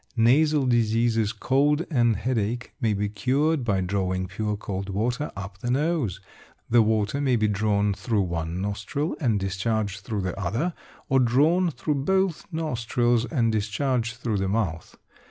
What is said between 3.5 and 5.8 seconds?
by drawing pure cold water up the